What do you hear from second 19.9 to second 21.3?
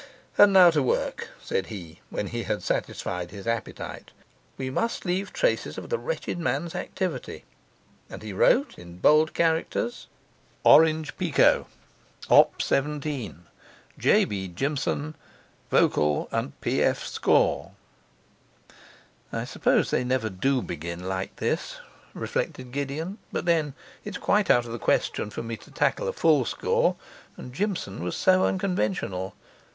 they never do begin